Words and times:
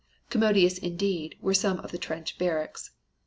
Commodious, 0.31 0.79
indeed, 0.79 1.37
were 1.41 1.53
some 1.53 1.77
of 1.81 1.91
the 1.91 1.99
trench 1.99 2.39
barracks. 2.39 2.89